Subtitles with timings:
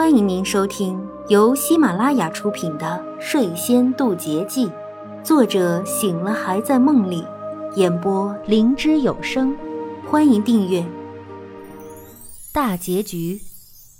[0.00, 0.98] 欢迎您收听
[1.28, 2.86] 由喜马拉雅出品的
[3.20, 4.66] 《睡仙渡劫记》，
[5.22, 7.22] 作者醒了还在梦里，
[7.76, 9.54] 演播灵芝有声。
[10.06, 10.82] 欢迎订阅。
[12.50, 13.38] 大结局：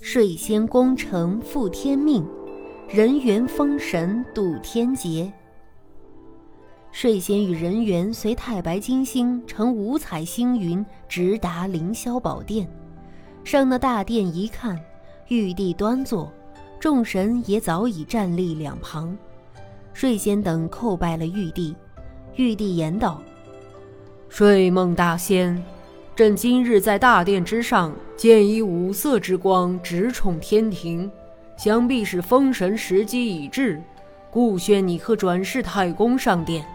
[0.00, 2.26] 睡仙功成负天命，
[2.88, 5.30] 人猿封神渡天劫。
[6.92, 12.66] 睡仙与人猿随太白金星乘五彩星云直达凌霄宝殿，
[13.44, 14.80] 上那大殿一看。
[15.30, 16.28] 玉帝端坐，
[16.80, 19.16] 众神也早已站立两旁。
[19.92, 21.72] 睡仙等叩拜了玉帝。
[22.34, 23.22] 玉帝言道
[24.28, 25.62] ：“睡梦大仙，
[26.16, 31.08] 朕今日在大殿之上见一五色之光直冲天庭，
[31.56, 33.80] 想必是封神时机已至，
[34.32, 36.66] 故宣你和转世太公上殿，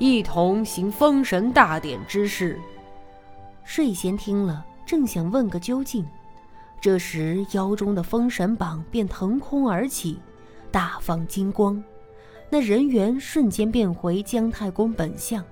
[0.00, 2.58] 一同行封神大典之事。”
[3.62, 6.04] 睡仙听了，正想问个究竟。
[6.80, 10.18] 这时，腰中的封神榜便腾空而起，
[10.70, 11.82] 大放金光，
[12.48, 15.44] 那人猿瞬间变回姜太公本相。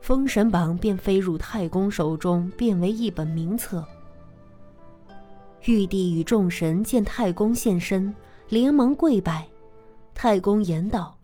[0.00, 3.84] 封神榜便飞入太公手中，变为一本名册。
[5.66, 8.12] 玉帝与众神见太公现身，
[8.48, 9.46] 连忙跪拜。
[10.14, 11.16] 太公言道：“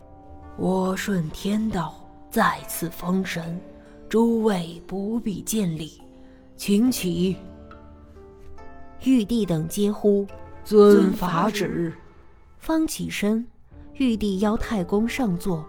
[0.57, 1.93] 我顺天道
[2.29, 3.59] 再次封神，
[4.07, 6.01] 诸位不必见礼，
[6.55, 7.35] 请起。”
[9.05, 10.27] 玉帝等皆呼
[10.65, 11.93] 遵法旨，
[12.57, 13.45] 方起身。
[13.93, 15.65] 玉帝邀太公上座，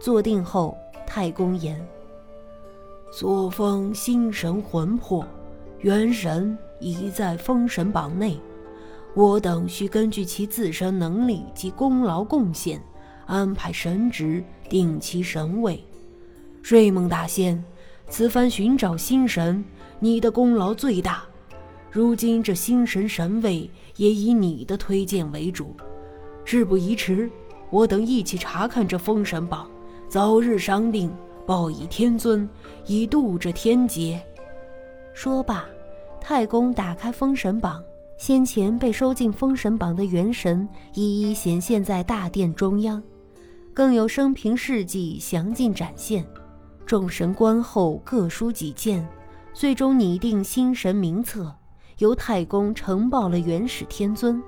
[0.00, 1.84] 坐定后，太公言
[3.10, 5.26] ：“所封星神魂魄，
[5.80, 8.38] 元神已在封神榜内，
[9.14, 12.80] 我等需根据其自身能力及功劳贡献，
[13.26, 15.84] 安排神职，定其神位。
[16.62, 17.62] 睡梦大仙，
[18.08, 19.64] 此番寻找星神，
[19.98, 21.24] 你的功劳最大。”
[21.90, 25.74] 如今这星神神位也以你的推荐为主，
[26.44, 27.30] 事不宜迟，
[27.70, 29.70] 我等一起查看这封神榜，
[30.08, 31.10] 早日商定，
[31.46, 32.48] 报以天尊，
[32.86, 34.22] 以渡这天劫。
[35.14, 35.64] 说罢，
[36.20, 37.82] 太公打开封神榜，
[38.18, 43.02] 先前被收进封神榜的元神一一显现在大殿中央，
[43.72, 46.24] 更有生平事迹详尽展现。
[46.84, 49.06] 众神观后各抒己见，
[49.52, 51.54] 最终拟定星神名册。
[51.98, 54.40] 由太公呈报了元始天尊，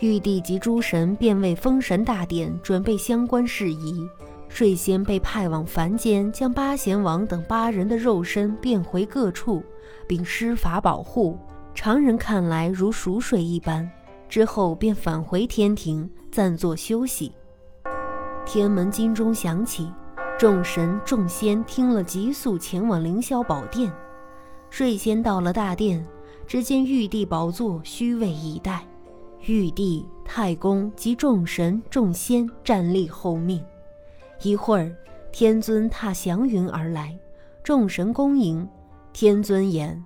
[0.00, 4.08] 玉帝及诸神便为封神大典准备相关事宜。
[4.48, 9.62] 睡仙被派往凡间，将八贤王等八人的肉身变回各处，
[10.06, 11.38] 并施法保护。
[11.74, 13.90] 常人看来如熟睡一般，
[14.26, 17.30] 之后便返回天庭暂作休息。
[18.46, 19.92] 天门金钟响起，
[20.38, 23.92] 众神众仙听了，急速前往凌霄宝殿。
[24.70, 26.02] 睡仙到了大殿。
[26.46, 28.86] 只见玉帝宝座虚位以待，
[29.46, 33.62] 玉帝、太公及众神众仙站立候命。
[34.42, 34.94] 一会儿，
[35.32, 37.18] 天尊踏祥云而来，
[37.64, 38.66] 众神恭迎。
[39.12, 40.04] 天尊言：“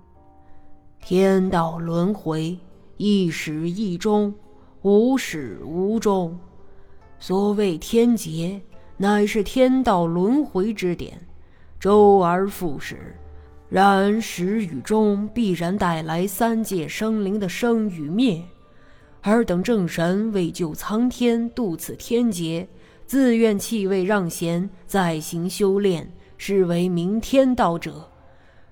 [1.03, 2.57] 天道轮回，
[2.97, 4.33] 一始一终，
[4.81, 6.39] 无始无终。
[7.19, 8.61] 所谓天劫，
[8.97, 11.19] 乃是天道轮回之典，
[11.79, 13.15] 周而复始。”
[13.71, 18.43] 然始与终必然带来三界生灵的生与灭，
[19.21, 22.67] 尔等正神为救苍天渡此天劫，
[23.05, 28.09] 自愿弃位让贤，再行修炼，是为明天道者。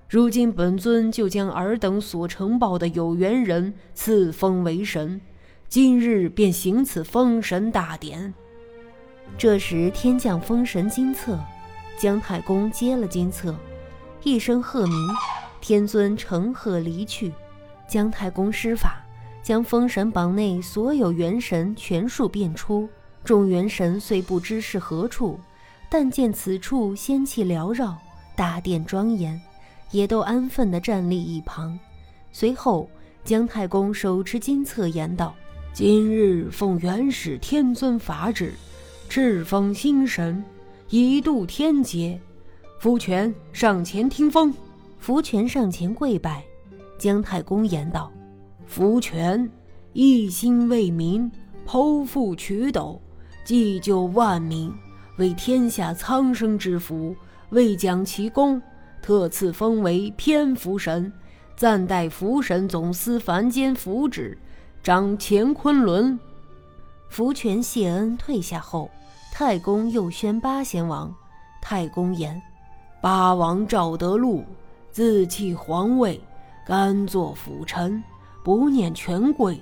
[0.06, 5.18] 如今本尊就将尔等所呈报的有缘人赐封为神，
[5.66, 8.34] 今日便行此封神大典。
[9.38, 11.38] 这时天降封神金册，
[11.96, 13.54] 姜太公接了金册。
[14.22, 15.08] 一声鹤鸣，
[15.62, 17.32] 天尊乘鹤离去。
[17.88, 19.02] 姜太公施法，
[19.42, 22.86] 将封神榜内所有元神全数变出。
[23.24, 25.40] 众元神虽不知是何处，
[25.88, 27.96] 但见此处仙气缭绕，
[28.36, 29.40] 大殿庄严，
[29.90, 31.78] 也都安分地站立一旁。
[32.30, 32.90] 随后，
[33.24, 35.34] 姜太公手持金册言道
[35.72, 38.52] ：“今日奉元始天尊法旨，
[39.08, 40.44] 敕封星神，
[40.90, 42.20] 以度天劫。”
[42.80, 44.54] 福全上前听封，
[44.98, 46.42] 福全上前跪拜。
[46.98, 48.10] 姜太公言道
[48.66, 49.50] ：“福全
[49.92, 51.30] 一心为民，
[51.66, 52.98] 剖腹取斗，
[53.44, 54.72] 济救万民，
[55.18, 57.14] 为天下苍生之福。
[57.50, 58.62] 为奖其功，
[59.02, 61.12] 特赐封为偏福神，
[61.54, 64.38] 暂代福神总司凡间福祉，
[64.82, 66.18] 掌乾坤轮。”
[67.10, 68.90] 福全谢恩退下后，
[69.30, 71.14] 太公又宣八贤王。
[71.60, 72.40] 太公言。
[73.00, 74.44] 八王赵德禄
[74.90, 76.20] 自弃皇位，
[76.66, 78.02] 甘做辅臣，
[78.44, 79.58] 不念权贵，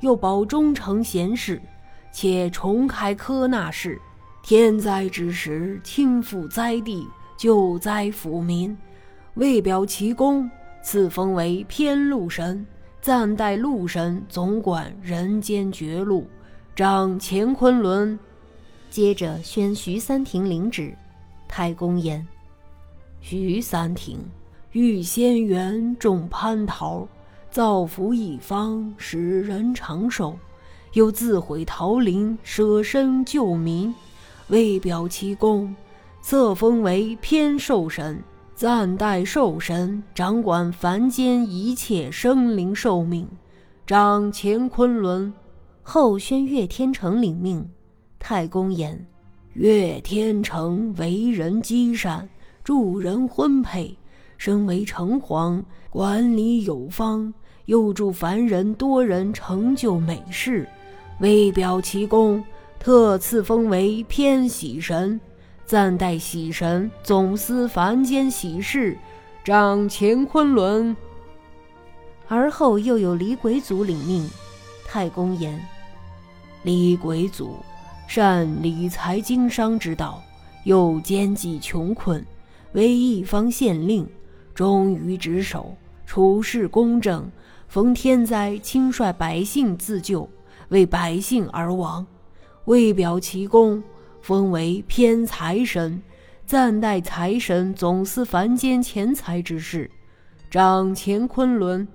[0.00, 1.62] 又保忠诚贤士，
[2.10, 4.00] 且重开科纳室。
[4.42, 7.06] 天灾之时，亲赴灾地，
[7.36, 8.76] 救灾抚民，
[9.34, 10.50] 为表其功，
[10.82, 12.66] 赐封为偏禄神，
[13.00, 16.26] 暂代禄神总管人间绝路，
[16.74, 18.18] 掌乾坤轮。
[18.90, 20.92] 接着宣徐三庭领旨。
[21.46, 22.26] 太公言：
[23.20, 24.18] 徐三庭
[24.72, 27.06] 遇仙缘，种蟠桃，
[27.50, 30.36] 造福一方，使人长寿，
[30.94, 33.94] 又自毁桃林，舍身救民。
[34.48, 35.74] 为表其功，
[36.20, 38.20] 册封为偏寿神，
[38.54, 43.28] 暂代寿神，掌管凡间一切生灵寿命，
[43.86, 45.32] 掌乾坤轮。
[45.82, 47.68] 后宣岳天成领命。
[48.18, 49.06] 太公言：
[49.54, 52.28] 岳天成为人积善，
[52.70, 53.96] 助人婚配，
[54.38, 57.34] 身为城隍，管理有方，
[57.64, 60.68] 又助凡人多人成就美事，
[61.18, 62.40] 为表其功。
[62.78, 65.20] 特赐封为偏喜神，
[65.66, 68.96] 暂代喜神，总司凡间喜事，
[69.42, 70.96] 掌乾坤轮。
[72.28, 74.30] 而后又有李鬼祖领命。
[74.86, 75.60] 太公言：
[76.62, 77.56] 李鬼祖
[78.06, 80.22] 善理财经商之道，
[80.62, 82.24] 又兼济穷困，
[82.72, 84.08] 为一方县令，
[84.54, 85.76] 忠于职守，
[86.06, 87.30] 处事公正，
[87.68, 90.28] 逢天灾亲率百姓自救，
[90.68, 92.06] 为百姓而亡。
[92.66, 93.82] 为表其功，
[94.20, 96.00] 封为偏财神，
[96.46, 99.90] 暂代财神，总司凡间钱财之事，
[100.50, 101.86] 掌乾坤轮。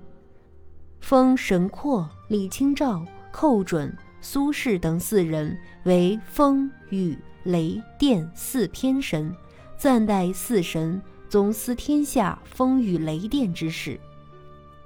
[1.00, 9.34] 封神阔、李清照、寇准、苏轼等四人为风、雨、雷、电四偏神，
[9.78, 14.00] 暂代四神，总司天下风雨雷电之事。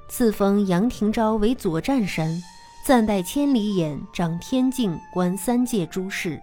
[0.08, 2.42] 赐封杨廷昭为左战神。
[2.86, 6.40] 暂代千里眼，掌天境，观三界诸事；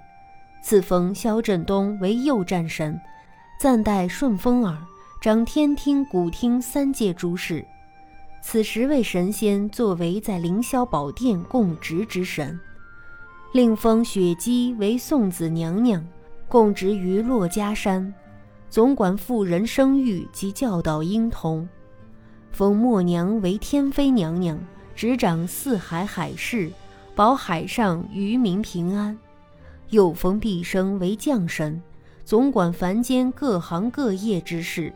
[0.62, 3.00] 赐封萧振东为右战神，
[3.58, 4.78] 暂代顺风耳，
[5.20, 7.64] 掌天听、古听三界诸事。
[8.42, 12.60] 此十位神仙作为在凌霄宝殿供职之神，
[13.52, 16.06] 另封雪姬为送子娘娘，
[16.46, 18.14] 供职于珞珈山，
[18.68, 21.66] 总管妇人生育及教导婴童；
[22.52, 24.58] 封默娘为天妃娘娘。
[24.94, 26.72] 执掌四海海事，
[27.14, 29.16] 保海上渔民平安。
[29.90, 31.82] 又封毕生为将神，
[32.24, 34.90] 总管凡间各行各业之事。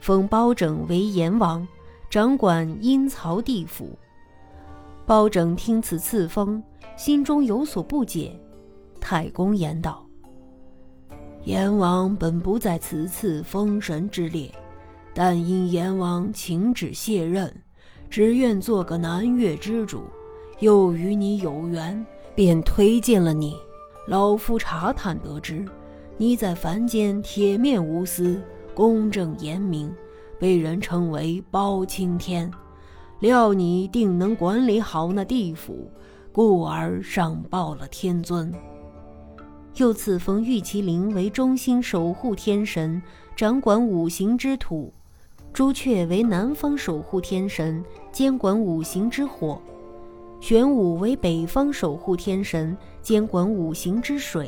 [0.00, 1.64] 封包拯为阎王，
[2.10, 3.96] 掌管阴曹地府。
[5.06, 6.60] 包拯听此赐封，
[6.96, 8.36] 心中有所不解。
[9.00, 10.01] 太公言道
[11.44, 14.52] ：“阎王本不在此次封神之列，
[15.12, 17.52] 但因阎王请旨卸任。”
[18.10, 20.02] 只愿做个南岳之主，
[20.60, 22.04] 又与你有缘，
[22.34, 23.56] 便推荐了你。
[24.06, 25.64] 老夫查探得知，
[26.18, 28.38] 你在凡间铁面无私，
[28.74, 29.90] 公正严明，
[30.38, 32.50] 被人称为包青天。
[33.20, 35.90] 料你定能管理好那地府，
[36.32, 38.52] 故而上报了天尊。
[39.76, 43.02] 又赐封玉麒麟为中心守护天神，
[43.34, 44.92] 掌管五行之土。
[45.50, 49.58] 朱雀为南方守护天神，监管五行之火；
[50.40, 54.46] 玄武为北方守护天神，监管五行之水；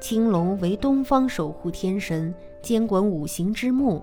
[0.00, 4.02] 青龙为东方守护天神，监管五行之木；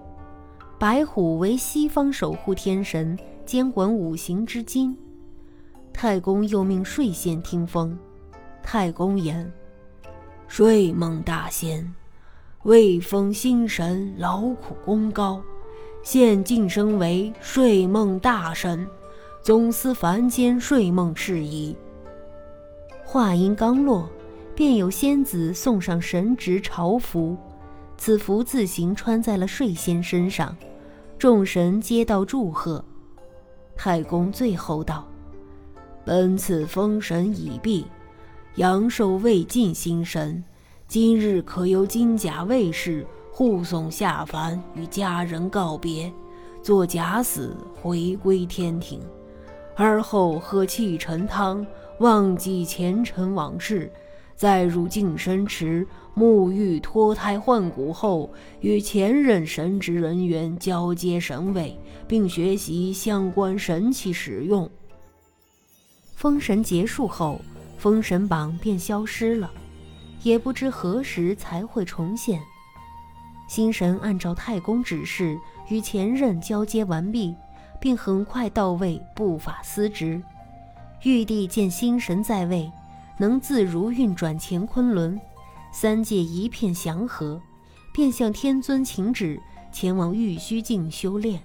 [0.80, 4.96] 白虎为西方守护天神，监管五行之金。
[5.92, 7.98] 太公又命睡仙听风。
[8.62, 9.52] 太公言：
[10.48, 11.94] 睡梦大仙，
[12.64, 15.42] 未封心神，劳苦功高。
[16.02, 18.88] 现晋升为睡梦大神，
[19.44, 21.76] 总司凡间睡梦事宜。
[23.04, 24.10] 话音刚落，
[24.56, 27.38] 便有仙子送上神职朝服，
[27.98, 30.56] 此服自行穿在了睡仙身上，
[31.20, 32.84] 众神皆道祝贺。
[33.76, 35.06] 太公最后道
[36.06, 37.86] ：“本次封神已毕，
[38.58, 40.44] 阳寿未尽，心神
[40.88, 46.12] 今日可由金甲卫士。”护送下凡，与家人告别，
[46.64, 49.00] 做假死，回归天庭。
[49.76, 51.64] 而后喝气沉汤，
[52.00, 53.92] 忘记前尘往事，
[54.36, 55.86] 再入净身池
[56.16, 64.68] 沐浴脱胎换骨后，与前任神职人员交接神位，并学习相关神器使用。
[66.16, 67.40] 封神结束后，
[67.78, 69.52] 封神榜便消失了，
[70.24, 72.42] 也不知何时才会重现。
[73.48, 75.38] 星神按照太公指示
[75.70, 77.34] 与前任交接完毕，
[77.80, 80.22] 并很快到位，不法司职。
[81.04, 82.70] 玉帝见星神在位，
[83.18, 85.18] 能自如运转乾坤轮，
[85.72, 87.40] 三界一片祥和，
[87.94, 89.40] 便向天尊请旨，
[89.72, 91.40] 前往玉虚境修炼。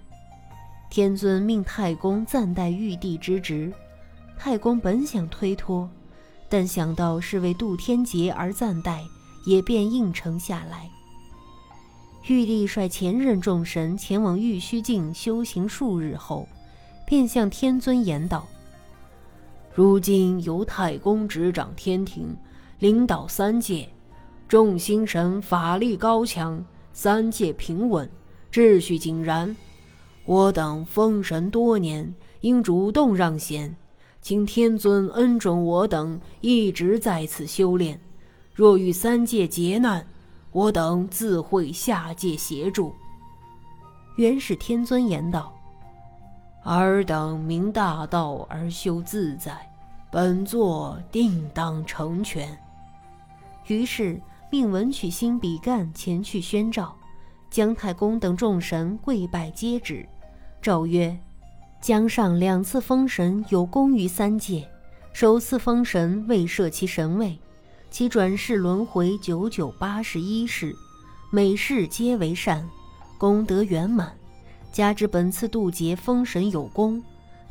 [0.91, 3.73] 天尊命太公暂代玉帝之职，
[4.37, 5.89] 太公本想推脱，
[6.53, 9.03] 但想到是为渡天劫而暂代，
[9.47, 10.87] 也便应承下来。
[12.27, 16.47] 玉帝率前任众神前往玉虚境修行数日后，
[17.07, 18.47] 便向天尊言道
[19.75, 22.37] ：“如今由太公执掌天庭，
[22.81, 23.89] 领导三界，
[24.47, 28.07] 众星神法力高强，三界平稳，
[28.53, 29.57] 秩序井然。”
[30.27, 33.75] 我等封神多年，应主动让贤，
[34.23, 38.01] 请天尊恩准我等一直在此修炼。
[38.55, 40.07] 若遇三界劫难，
[40.53, 42.95] 我等自会下界协助。
[44.17, 45.53] 元始天尊言道
[46.63, 49.69] ：“尔等明大道而修自在，
[50.11, 52.57] 本座定当成全。”
[53.67, 56.95] 于是命文曲星比干前去宣召。
[57.51, 60.09] 姜太公等众神跪拜接旨，
[60.63, 61.19] 诏曰
[61.83, 64.65] ：“江上两次封神有功于三界，
[65.13, 67.37] 首次封神未设其神位，
[67.91, 70.73] 其转世轮回九九八十一世，
[71.33, 72.65] 每世皆为善，
[73.19, 74.13] 功德圆满。
[74.71, 77.03] 加之本次渡劫封神有功，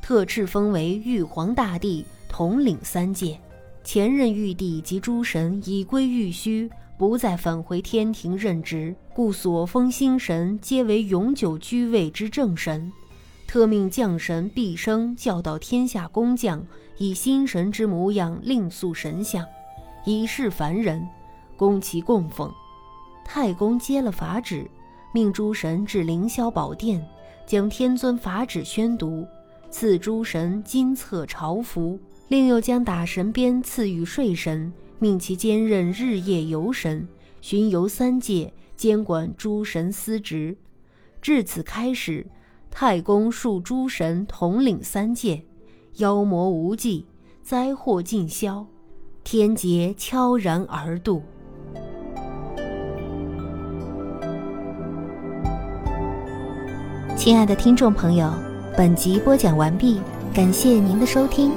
[0.02, 3.38] 特敕封为玉皇大帝，统领三界。
[3.84, 12.94] 前任玉帝及诸神已归玉虚。”不再返回天庭任职，故所封星神皆为永久居位之正神。
[13.52, 16.66] 特命将神毕生教导天下工匠，
[16.98, 19.46] 以心神之模样另塑神像，
[20.06, 21.06] 以示凡人，
[21.58, 22.50] 供其供奉。
[23.26, 24.66] 太公接了法旨，
[25.14, 27.06] 命诸神至凌霄宝殿，
[27.46, 29.28] 将天尊法旨宣读，
[29.70, 34.72] 赐诸神金册朝服，另又将打神鞭赐予睡神。
[34.98, 37.06] 命其兼任日夜游神，
[37.42, 40.56] 巡游三界，监管诸神司职。
[41.22, 42.26] 至此开始，
[42.72, 45.44] 太公数诸神统领三界，
[45.98, 47.06] 妖魔无忌，
[47.44, 48.66] 灾祸尽消，
[49.24, 51.22] 天劫悄然而度。
[57.16, 58.32] 亲爱的听众朋友，
[58.76, 60.00] 本集播讲完毕，
[60.34, 61.52] 感谢您的收听。